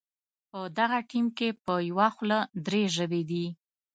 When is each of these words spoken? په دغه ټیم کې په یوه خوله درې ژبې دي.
په 0.49 0.59
دغه 0.77 0.99
ټیم 1.09 1.25
کې 1.37 1.49
په 1.65 1.73
یوه 1.89 2.07
خوله 2.15 2.39
درې 2.65 2.83
ژبې 2.95 3.21
دي. 3.29 3.45